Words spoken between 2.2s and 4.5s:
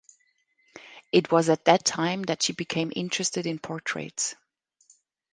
that she became interested in portraits.